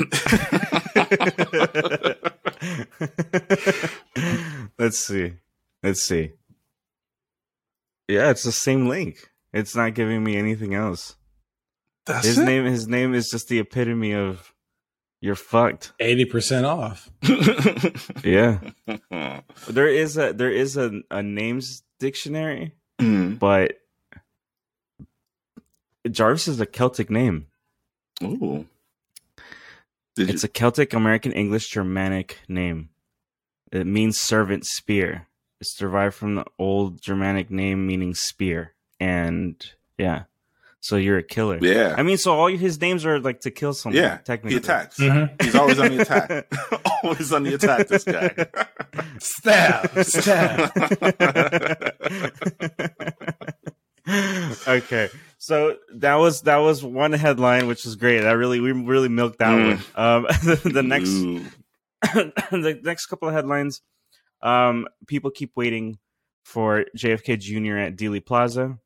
[4.78, 5.34] Let's see.
[5.82, 6.32] Let's see.
[8.08, 9.30] Yeah, it's the same link.
[9.54, 11.16] It's not giving me anything else.
[12.06, 12.46] That's His it?
[12.46, 14.53] name his name is just the epitome of
[15.24, 15.94] you're fucked.
[16.02, 17.10] Eighty percent off.
[18.26, 18.60] Yeah.
[19.70, 23.40] There is a there is a, a names dictionary, Mm.
[23.40, 23.78] but
[26.10, 27.48] Jarvis is a Celtic name.
[28.22, 28.66] Ooh.
[30.16, 32.90] Did It's a Celtic American English Germanic name.
[33.72, 35.28] It means servant spear.
[35.62, 38.74] It's derived from the old Germanic name meaning spear.
[39.00, 39.56] And
[39.98, 40.24] yeah.
[40.84, 41.60] So you're a killer.
[41.62, 43.96] yeah, I mean, so all his names are like to kill someone.
[43.96, 44.18] yeah.
[44.18, 44.52] technically.
[44.52, 45.00] He attacks.
[45.00, 45.42] Mhm.
[45.42, 46.54] He's always on the attack.
[47.04, 47.88] always on the attack.
[47.88, 48.36] This guy.
[49.18, 50.72] stab, stab.
[54.68, 58.26] okay, so that was that was one headline, which is great.
[58.26, 59.78] I really we really milked that mm.
[59.96, 60.16] one.
[60.16, 61.12] Um, the, the next
[62.52, 63.82] the next couple of headlines.
[64.42, 65.98] Um, people keep waiting
[66.44, 67.78] for JFK Jr.
[67.78, 68.80] at Dealey Plaza.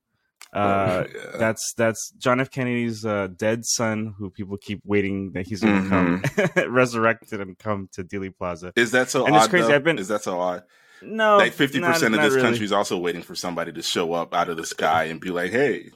[0.53, 1.37] Uh, oh, yeah.
[1.37, 2.49] That's that's John F.
[2.49, 6.53] Kennedy's uh, dead son, who people keep waiting that he's going to mm-hmm.
[6.55, 8.71] come resurrected and come to Dealey Plaza.
[8.75, 9.25] Is that so?
[9.25, 9.67] And odd, it's crazy.
[9.67, 9.75] Though?
[9.75, 9.99] I've been.
[9.99, 10.63] Is that so odd?
[11.01, 12.47] No, like fifty percent of this really.
[12.47, 15.29] country is also waiting for somebody to show up out of the sky and be
[15.29, 15.91] like, "Hey,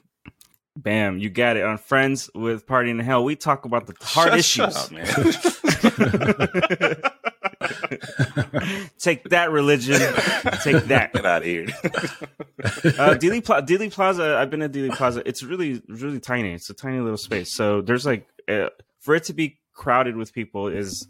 [0.76, 1.64] Bam, you got it.
[1.64, 4.74] On Friends with Party in Hell, we talk about the hard shut, issues.
[4.74, 4.92] Shut up,
[6.92, 7.12] man.
[9.00, 10.00] Take that, religion.
[10.64, 11.12] Take that.
[11.14, 11.66] Get out of here.
[11.84, 15.22] uh, Dealey, Pla- Dealey Plaza, I've been at Dealey Plaza.
[15.26, 16.54] It's really, really tiny.
[16.54, 17.56] It's a tiny little space.
[17.56, 21.08] So there's like, uh, for it to be crowded with people is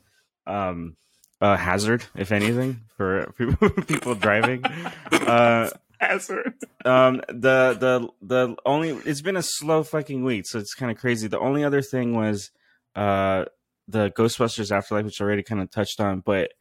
[0.48, 0.96] um,
[1.40, 3.34] a hazard, if anything, for
[3.88, 4.64] people driving.
[5.12, 6.54] Uh, hazard.
[6.84, 10.98] Um, the the the only it's been a slow fucking week, so it's kind of
[10.98, 11.28] crazy.
[11.28, 12.52] The only other thing was
[12.96, 13.46] uh
[13.88, 16.52] the Ghostbusters Afterlife, which I already kind of touched on, but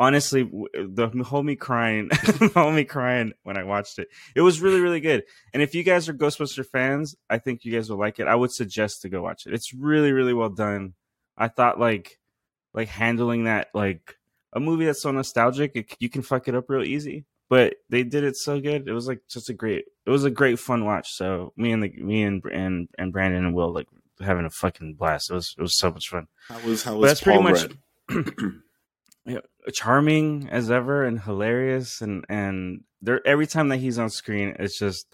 [0.00, 4.08] honestly, the homie crying, homie crying when I watched it.
[4.34, 5.22] It was really, really good.
[5.54, 8.26] And if you guys are Ghostbuster fans, I think you guys will like it.
[8.26, 9.54] I would suggest to go watch it.
[9.54, 10.94] It's really, really well done.
[11.36, 12.18] I thought like,
[12.74, 14.16] like handling that like
[14.52, 18.04] a movie that's so nostalgic, it, you can fuck it up real easy but they
[18.04, 18.86] did it so good.
[18.86, 21.12] It was like just a great, it was a great fun watch.
[21.12, 23.88] So me and the me and and and Brandon and Will like
[24.20, 25.30] having a fucking blast.
[25.30, 26.28] It was it was so much fun.
[26.48, 27.74] How was how was that's Paul pretty
[28.08, 28.36] much
[29.26, 29.40] yeah,
[29.72, 34.78] charming as ever and hilarious and and there every time that he's on screen, it's
[34.78, 35.06] just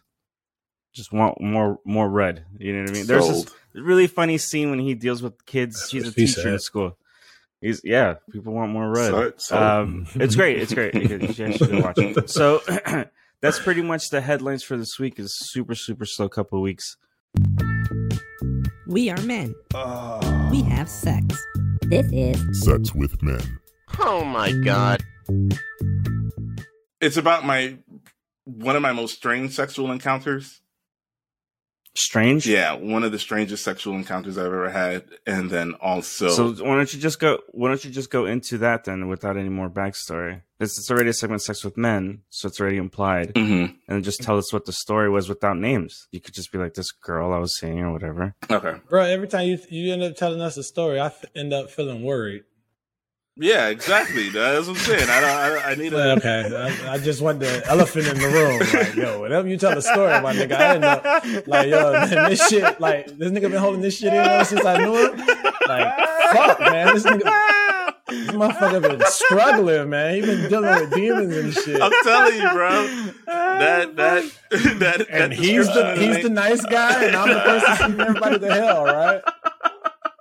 [0.95, 2.45] just want more more Rudd.
[2.59, 3.05] You know what I mean?
[3.05, 3.23] Sold.
[3.23, 5.88] There's this really funny scene when he deals with kids.
[5.90, 6.97] She's a teacher in school
[7.61, 8.14] He's yeah.
[8.31, 9.11] People want more Rudd.
[9.11, 9.62] So, so.
[9.62, 10.59] Um, it's great.
[10.59, 10.95] It's great.
[11.07, 12.31] You, you should watch it.
[12.31, 12.62] So
[13.40, 15.19] that's pretty much the headlines for this week.
[15.19, 16.97] Is super super slow couple weeks.
[18.87, 19.55] We are men.
[19.75, 20.49] Uh...
[20.51, 21.25] We have sex.
[21.83, 23.40] This is Sex with Men.
[23.98, 25.02] Oh my god.
[27.00, 27.78] It's about my
[28.44, 30.61] one of my most strange sexual encounters
[31.98, 32.46] strange.
[32.46, 36.28] Yeah, one of the strangest sexual encounters I've ever had, and then also.
[36.28, 37.40] So why don't you just go?
[37.48, 40.42] Why don't you just go into that then, without any more backstory?
[40.59, 43.74] It's, it's already a segment, sex with men, so it's already implied, mm-hmm.
[43.88, 46.09] and just tell us what the story was without names.
[46.12, 48.35] You could just be like this girl I was seeing or whatever.
[48.50, 49.02] Okay, bro.
[49.02, 52.44] Every time you you end up telling us a story, I end up feeling worried.
[53.38, 54.31] Yeah, exactly.
[54.31, 55.11] That's what I'm saying.
[55.11, 55.31] I don't.
[55.31, 56.12] I, I need a.
[56.12, 58.59] Okay, I, I, just want the elephant in the room.
[58.72, 62.31] Like, yo, whenever you tell the story, my nigga, I end up like, yo, man,
[62.31, 65.18] this shit, like, this nigga been holding this shit in ever since I knew him.
[65.68, 65.96] Like,
[66.33, 70.14] fuck, man, this nigga, this motherfucker been struggling, man.
[70.14, 71.83] He been dealing with demons and shit.
[71.83, 72.87] I'm telling you, bro.
[73.27, 74.33] That that
[74.79, 75.07] that.
[75.11, 78.85] And he's the he's the nice guy, and I'm the person sending everybody to hell,
[78.85, 79.22] right?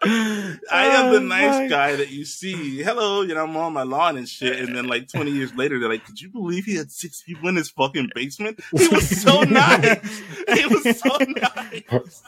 [0.06, 2.82] I am the oh, nice guy that you see.
[2.82, 4.60] Hello, you know, I'm on my lawn and shit.
[4.60, 7.50] And then like 20 years later, they're like, could you believe he had six people
[7.50, 8.60] in his fucking basement?
[8.72, 10.22] He was so nice.
[10.54, 12.24] He was so nice.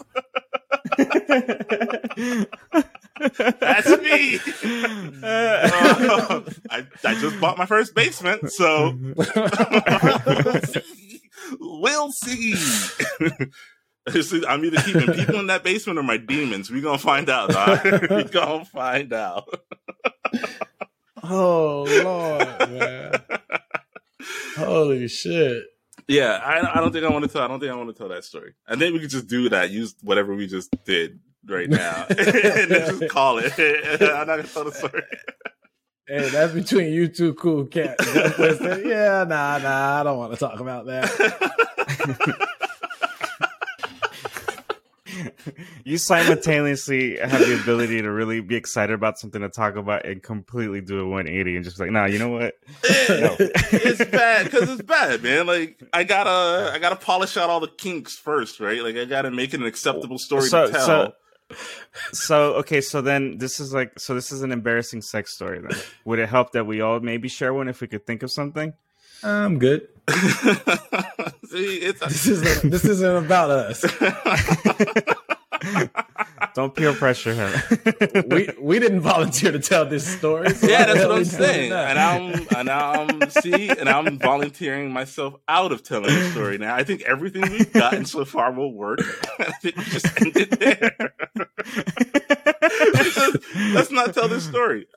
[3.60, 4.40] That's me.
[5.24, 8.92] Uh, I, I just bought my first basement, so
[11.60, 12.56] we'll see.
[14.48, 16.72] I'm either keeping people in that basement or my demons.
[16.72, 17.50] We gonna find out.
[18.10, 19.48] we gonna find out.
[21.24, 23.22] oh lord, man!
[24.56, 25.64] Holy shit!
[26.08, 27.42] Yeah, I, I don't think I want to tell.
[27.42, 28.54] I don't think I want to tell that story.
[28.68, 29.72] I think we could just do that.
[29.72, 33.54] Use whatever we just did right now, and then just call it.
[33.58, 35.04] I'm not gonna tell the story.
[36.08, 38.06] Hey, that's between you two cool cats.
[38.86, 42.48] yeah, nah, nah, I don't want to talk about that.
[45.88, 50.22] You simultaneously have the ability to really be excited about something to talk about and
[50.22, 52.56] completely do a 180 and just like, nah, you know what?
[53.08, 53.38] no.
[53.40, 55.48] it's bad because it's bad, man.
[55.48, 58.84] Like I gotta, I gotta polish out all the kinks first, right?
[58.84, 60.86] Like I gotta make it an acceptable story so, to tell.
[60.86, 61.14] So,
[62.12, 65.62] so okay, so then this is like, so this is an embarrassing sex story.
[65.62, 65.72] Then
[66.04, 68.74] would it help that we all maybe share one if we could think of something?
[69.24, 69.88] I'm good.
[71.50, 73.86] See, it's a- this isn't this isn't about us.
[76.54, 77.52] Don't peer pressure him.
[78.28, 80.50] we we didn't volunteer to tell this story.
[80.54, 81.72] So yeah, that's what I'm saying.
[81.72, 86.76] And I'm and I'm see, and I'm volunteering myself out of telling the story now.
[86.76, 89.00] I think everything we've gotten so far will work.
[89.40, 90.96] I think we just ended there.
[92.94, 93.38] let's,
[93.74, 94.88] let's not tell this story.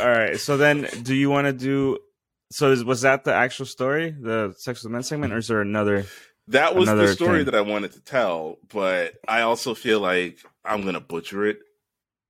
[0.00, 0.38] All right.
[0.38, 1.98] So then, do you want to do
[2.52, 5.60] so is, was that the actual story, the sex with men segment, or is there
[5.60, 6.04] another?
[6.48, 7.44] That was the story thing?
[7.46, 11.60] that I wanted to tell, but I also feel like I'm gonna butcher it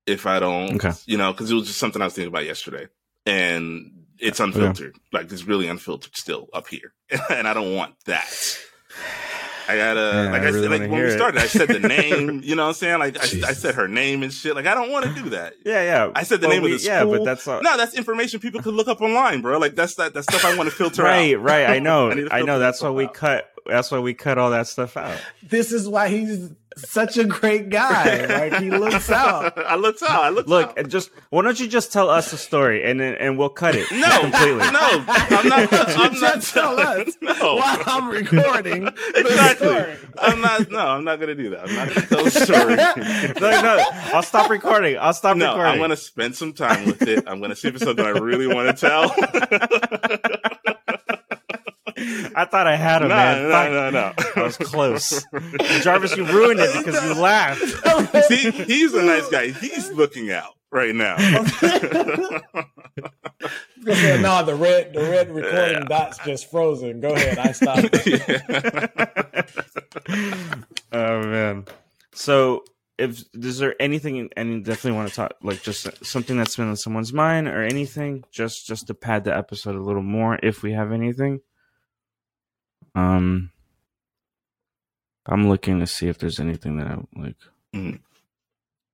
[0.07, 0.93] if I don't, okay.
[1.07, 2.89] you know, because it was just something I was thinking about yesterday,
[3.25, 5.19] and it's unfiltered, yeah.
[5.19, 6.93] like it's really unfiltered still up here,
[7.31, 8.59] and I don't want that.
[9.69, 12.41] I gotta like I, I really said like when we started, I said the name,
[12.45, 12.99] you know what I'm saying?
[12.99, 14.55] Like I, I, said her name and shit.
[14.55, 15.55] Like I don't want to do that.
[15.65, 16.13] Yeah, yeah.
[16.15, 16.95] I said the well, name we, of the school.
[16.95, 17.63] Yeah, but that's all...
[17.63, 19.59] no, that's information people could look up online, bro.
[19.59, 21.43] Like that's that that stuff I want to filter right, out.
[21.43, 21.77] Right, right.
[21.77, 22.11] I know.
[22.11, 22.59] I, I know.
[22.59, 23.15] That's why we out.
[23.15, 23.52] cut.
[23.67, 25.19] That's why we cut all that stuff out.
[25.43, 28.27] This is why he's such a great guy.
[28.27, 29.57] Like he looks out.
[29.67, 30.25] I looks out.
[30.25, 30.47] I look.
[30.47, 30.89] Look, out.
[30.89, 33.91] just why don't you just tell us the story and then and we'll cut it?
[33.91, 34.59] No, completely.
[34.59, 35.73] No, I'm not.
[35.73, 37.57] I'm not tell us no.
[37.57, 38.89] while I'm recording.
[39.15, 39.85] exactly.
[40.19, 40.71] I'm not.
[40.71, 41.69] No, I'm not gonna do that.
[41.69, 42.77] I'm not gonna tell the story.
[43.41, 44.99] no, no, I'll stop recording.
[44.99, 45.73] I'll stop no, recording.
[45.73, 47.25] I'm gonna spend some time with it.
[47.27, 50.79] I'm gonna see if it's something I really want to tell.
[52.35, 53.49] I thought I had him, no, man.
[53.49, 54.13] No, no, no.
[54.37, 55.25] I was close.
[55.83, 57.61] Jarvis, you ruined it because you laughed.
[58.29, 59.51] See, he's a nice guy.
[59.51, 61.17] He's looking out right now.
[61.17, 61.25] no,
[64.45, 65.85] the red, the red recording yeah.
[65.85, 67.01] dot's just frozen.
[67.01, 67.95] Go ahead, I stopped.
[70.93, 71.67] oh man.
[72.15, 72.65] So,
[72.99, 76.69] if is there anything, and you definitely want to talk, like just something that's been
[76.69, 80.63] on someone's mind or anything, just just to pad the episode a little more, if
[80.63, 81.41] we have anything.
[82.95, 83.51] Um,
[85.27, 87.37] I'm looking to see if there's anything that I like.
[87.75, 88.01] Mm.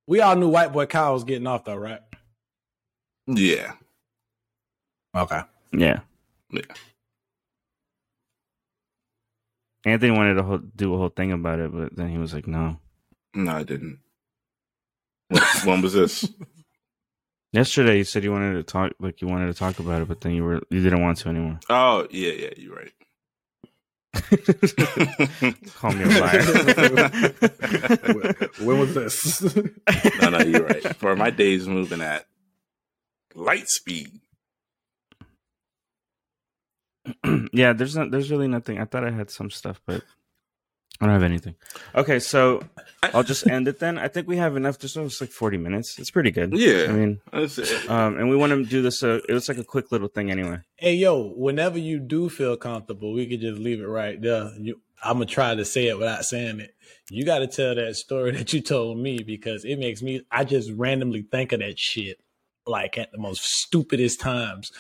[0.07, 2.01] We all knew White Boy Kyle was getting off though, right?
[3.27, 3.73] Yeah.
[5.17, 5.41] Okay.
[5.73, 6.01] Yeah.
[6.51, 6.63] Yeah.
[9.85, 12.47] Anthony wanted to ho- do a whole thing about it, but then he was like,
[12.47, 12.79] "No."
[13.35, 14.01] No, I didn't.
[15.65, 16.29] when was this?
[17.53, 20.21] Yesterday, you said you wanted to talk, like you wanted to talk about it, but
[20.21, 21.59] then you were you didn't want to anymore.
[21.71, 22.93] Oh yeah, yeah, you're right.
[25.77, 26.43] Call me a liar.
[28.61, 29.43] when was this?
[30.21, 30.97] no, no, you're right.
[30.97, 32.27] For my days moving at
[33.35, 34.21] light speed.
[37.53, 38.11] yeah, there's not.
[38.11, 38.79] There's really nothing.
[38.79, 40.03] I thought I had some stuff, but
[41.01, 41.55] I don't have anything.
[41.95, 42.63] Okay, so
[43.03, 43.99] I'll just end it then.
[43.99, 44.79] I think we have enough.
[44.79, 45.97] Just it's like forty minutes.
[45.99, 46.53] It's pretty good.
[46.59, 47.21] Yeah, I mean,
[47.89, 49.03] um, and we want to do this.
[49.03, 50.59] Uh, it was like a quick little thing anyway.
[50.77, 54.51] Hey, yo, whenever you do feel comfortable, we could just leave it right there.
[54.59, 56.75] You, I'm gonna try to say it without saying it.
[57.11, 60.23] You got to tell that story that you told me because it makes me.
[60.33, 62.19] I just randomly think of that shit
[62.67, 64.73] like at the most stupidest times.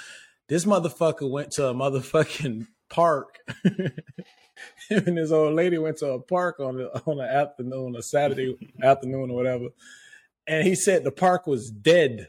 [0.49, 3.39] This motherfucker went to a motherfucking park.
[4.89, 8.03] him and his old lady went to a park on the on an afternoon, a
[8.03, 9.69] Saturday afternoon or whatever,
[10.47, 12.29] and he said the park was dead.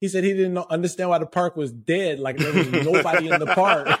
[0.00, 3.40] He said he didn't understand why the park was dead, like there was nobody in
[3.40, 4.00] the park.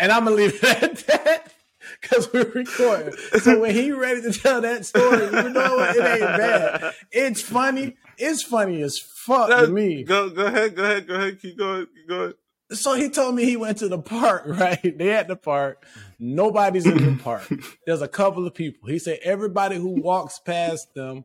[0.00, 1.52] and I'm gonna leave it at that
[2.00, 3.14] because we're recording.
[3.40, 5.96] So when he ready to tell that story, you know what?
[5.96, 6.94] It ain't bad.
[7.12, 7.96] It's funny.
[8.16, 10.02] It's funny as fuck to me.
[10.02, 11.40] Go go ahead, go ahead, go ahead.
[11.40, 12.34] Keep going, keep going.
[12.70, 14.98] So he told me he went to the park, right?
[14.98, 15.86] They at the park.
[16.18, 17.48] Nobody's in the park.
[17.86, 18.88] There's a couple of people.
[18.88, 21.24] He said everybody who walks past them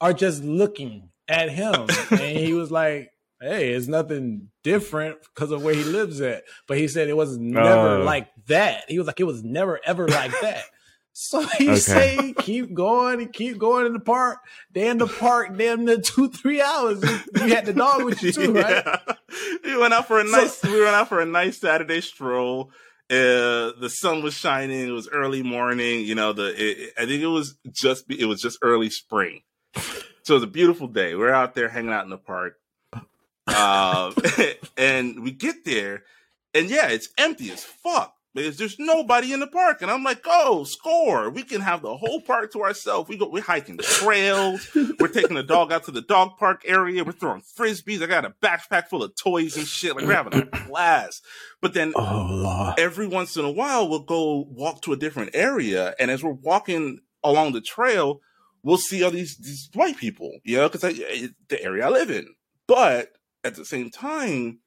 [0.00, 1.86] are just looking at him.
[2.10, 6.44] And he was like, hey, it's nothing different because of where he lives at.
[6.66, 8.84] But he said it was never uh, like that.
[8.88, 10.64] He was like, it was never ever like that.
[11.12, 11.76] So you okay.
[11.76, 14.38] say keep going and keep going in the park.
[14.72, 17.02] They in the park damn near two, three hours.
[17.34, 18.84] You had the dog with you too, right?
[19.64, 22.70] we went out for a nice so, we went out for a nice Saturday stroll.
[23.10, 24.88] Uh, the sun was shining.
[24.88, 26.04] It was early morning.
[26.04, 29.42] You know, the it, I think it was just it was just early spring.
[30.22, 31.14] So it was a beautiful day.
[31.14, 32.56] We're out there hanging out in the park.
[33.46, 34.14] Um,
[34.76, 36.04] and we get there,
[36.54, 39.82] and yeah, it's empty as fuck because there's nobody in the park.
[39.82, 41.30] And I'm like, oh, score.
[41.30, 43.08] We can have the whole park to ourselves.
[43.08, 44.68] We go, we're hiking trails.
[45.00, 47.04] we're taking the dog out to the dog park area.
[47.04, 48.02] We're throwing frisbees.
[48.02, 49.96] I got a backpack full of toys and shit.
[49.96, 51.24] Like we're having a blast.
[51.60, 55.94] But then oh, every once in a while, we'll go walk to a different area.
[55.98, 58.20] And as we're walking along the trail,
[58.62, 62.10] we'll see all these, these white people, you know, because eh, the area I live
[62.10, 62.28] in.
[62.68, 63.12] But
[63.42, 64.60] at the same time,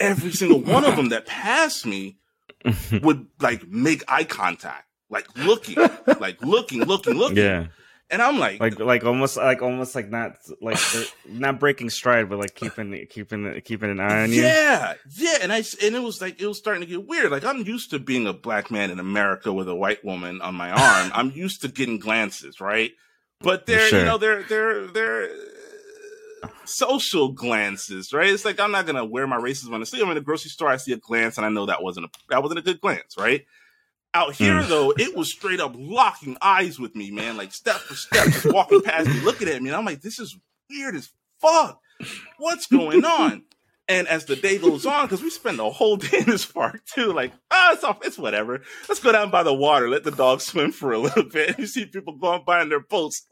[0.00, 2.16] every single one of them that passed me
[3.02, 5.76] would like make eye contact, like looking,
[6.20, 7.38] like looking, looking, looking.
[7.38, 7.66] Yeah.
[8.08, 12.28] And I'm like, like, like almost, like almost, like not, like er, not breaking stride,
[12.28, 14.42] but like keeping, keeping, keeping an eye on you.
[14.42, 15.38] Yeah, yeah.
[15.42, 17.32] And I, and it was like it was starting to get weird.
[17.32, 20.54] Like I'm used to being a black man in America with a white woman on
[20.54, 21.10] my arm.
[21.14, 22.92] I'm used to getting glances, right?
[23.40, 23.98] But they're, sure.
[23.98, 25.28] you know, they're, they're, they're
[26.66, 28.28] social glances, right?
[28.28, 30.02] It's like I'm not gonna wear my racism on the sleeve.
[30.02, 32.08] I'm in the grocery store, I see a glance, and I know that wasn't a
[32.30, 33.44] that wasn't a good glance, right?
[34.14, 34.68] Out here mm.
[34.68, 38.46] though, it was straight up locking eyes with me, man, like step for step, just
[38.46, 40.36] walking past me, looking at me, and I'm like, this is
[40.70, 41.10] weird as
[41.40, 41.80] fuck.
[42.38, 43.44] What's going on?
[43.88, 46.84] And as the day goes on, because we spend the whole day in this park
[46.86, 48.62] too, like, ah, oh, it's off, it's whatever.
[48.88, 51.58] Let's go down by the water, let the dog swim for a little bit.
[51.66, 53.26] You see people going by in their boats,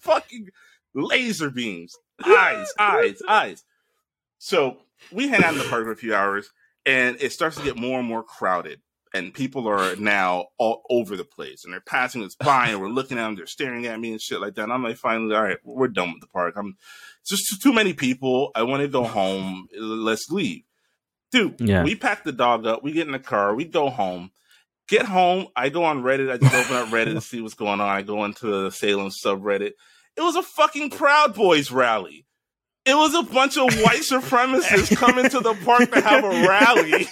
[0.00, 0.48] fucking
[0.94, 3.64] laser beams, eyes, eyes, eyes.
[4.38, 4.78] So
[5.12, 6.50] we hang out in the park for a few hours,
[6.86, 8.80] and it starts to get more and more crowded.
[9.12, 12.88] And people are now all over the place, and they're passing us by, and we're
[12.88, 13.34] looking at them.
[13.34, 14.64] They're staring at me and shit like that.
[14.64, 16.54] And I'm like, finally, all right, we're done with the park.
[16.56, 16.76] I'm
[17.26, 18.52] just too many people.
[18.54, 19.66] I want to go home.
[19.76, 20.62] Let's leave.
[21.32, 21.82] Dude, yeah.
[21.82, 22.82] we pack the dog up.
[22.82, 23.54] We get in the car.
[23.54, 24.30] We go home.
[24.88, 25.46] Get home.
[25.54, 26.30] I go on Reddit.
[26.30, 27.88] I just open up Reddit to see what's going on.
[27.88, 29.72] I go into the Salem subreddit.
[30.20, 32.26] It was a fucking Proud Boys rally.
[32.84, 36.92] It was a bunch of white supremacists coming to the park to have a rally.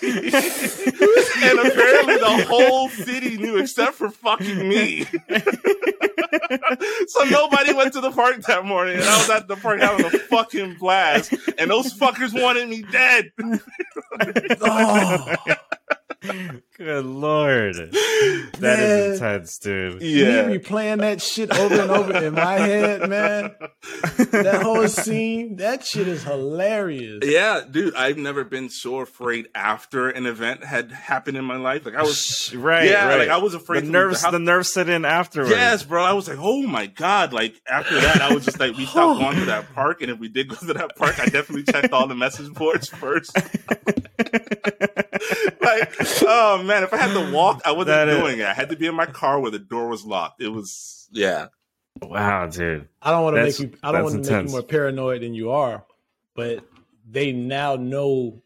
[1.42, 5.04] and apparently the whole city knew except for fucking me.
[7.06, 8.96] so nobody went to the park that morning.
[8.96, 11.32] And I was at the park having a fucking blast.
[11.56, 13.32] And those fuckers wanted me dead.
[14.60, 15.34] oh.
[16.78, 20.00] Good lord, that man, is intense, dude.
[20.00, 23.50] Yeah, you be playing that shit over and over in my head, man.
[24.30, 27.24] That whole scene, that shit is hilarious.
[27.24, 31.84] Yeah, dude, I've never been so afraid after an event had happened in my life.
[31.84, 33.18] Like I was, right, yeah, right.
[33.18, 33.84] like I was afraid.
[33.84, 35.50] The nerves, the nerves set in afterwards.
[35.50, 36.04] Yes, bro.
[36.04, 37.32] I was like, oh my god.
[37.32, 40.20] Like after that, I was just like, we stopped going to that park, and if
[40.20, 43.34] we did go to that park, I definitely checked all the message boards first.
[45.60, 48.40] like, oh man, if I had to walk, I wasn't that doing is...
[48.40, 48.46] it.
[48.46, 50.42] I had to be in my car where the door was locked.
[50.42, 51.48] It was, yeah.
[52.02, 52.88] Wow, dude.
[53.02, 53.72] I don't want to make you.
[53.82, 55.84] I don't want to make you more paranoid than you are,
[56.34, 56.64] but
[57.08, 58.42] they now know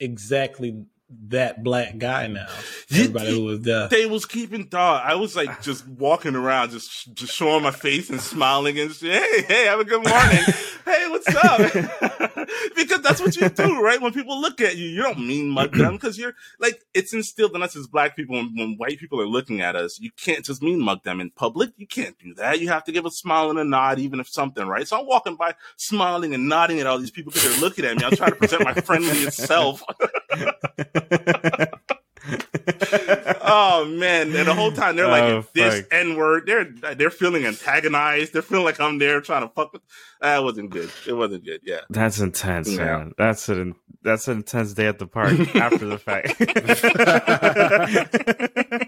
[0.00, 0.86] exactly
[1.28, 2.46] that black guy now.
[2.90, 3.88] Everybody who was there.
[3.88, 5.04] They was keeping thought.
[5.04, 9.08] I was like just walking around, just just showing my face and smiling and say,
[9.08, 10.44] hey, hey, have a good morning.
[10.84, 11.58] hey, what's up?
[12.76, 14.00] because that's what you do, right?
[14.00, 17.54] When people look at you, you don't mean mug them because you're like it's instilled
[17.56, 18.36] in us as black people.
[18.36, 21.30] When, when white people are looking at us, you can't just mean mug them in
[21.30, 21.70] public.
[21.76, 22.60] You can't do that.
[22.60, 24.86] You have to give a smile and a nod, even if something, right?
[24.86, 27.96] So I'm walking by, smiling and nodding at all these people because they're looking at
[27.96, 28.04] me.
[28.04, 29.82] I'm trying to present my friendliest self.
[33.42, 34.34] oh man!
[34.34, 36.44] And the whole time they're like oh, this N word.
[36.46, 38.32] They're they're feeling antagonized.
[38.32, 39.82] They're feeling like I'm there trying to fuck with.
[40.20, 40.90] That wasn't good.
[41.06, 41.60] It wasn't good.
[41.64, 42.84] Yeah, that's intense, yeah.
[42.84, 43.12] man.
[43.16, 46.38] That's an that's an intense day at the park after the fact.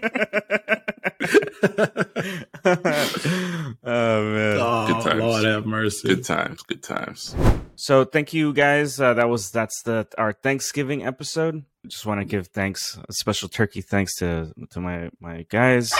[1.63, 1.73] oh
[3.83, 4.57] man!
[4.59, 5.19] Oh, good times.
[5.19, 6.07] Lord have mercy.
[6.07, 6.61] Good times.
[6.63, 7.35] Good times.
[7.75, 8.99] So thank you guys.
[8.99, 11.63] Uh, that was that's the our Thanksgiving episode.
[11.87, 15.93] Just want to give thanks, a special turkey thanks to to my my guys.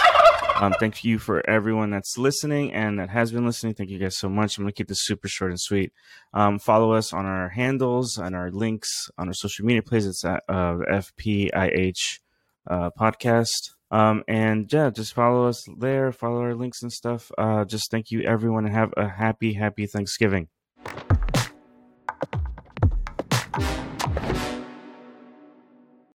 [0.55, 3.74] Um, thank you for everyone that's listening and that has been listening.
[3.74, 4.57] Thank you guys so much.
[4.57, 5.91] I'm gonna keep this super short and sweet.
[6.34, 10.09] Um, follow us on our handles and our links on our social media places.
[10.09, 12.20] It's at uh, FPIH
[12.68, 13.72] uh, podcast.
[13.92, 16.12] Um, and yeah, just follow us there.
[16.12, 17.32] Follow our links and stuff.
[17.38, 20.48] Uh, just thank you everyone and have a happy, happy Thanksgiving.